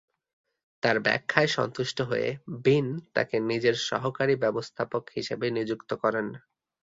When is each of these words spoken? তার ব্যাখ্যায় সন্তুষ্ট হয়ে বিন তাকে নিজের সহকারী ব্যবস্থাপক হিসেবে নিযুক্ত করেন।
তার 0.83 0.97
ব্যাখ্যায় 0.99 1.49
সন্তুষ্ট 1.57 1.97
হয়ে 2.01 2.27
বিন 2.63 2.85
তাকে 3.15 3.35
নিজের 3.49 3.75
সহকারী 3.89 4.35
ব্যবস্থাপক 4.43 5.03
হিসেবে 5.17 5.45
নিযুক্ত 5.49 5.91
করেন। 6.03 6.27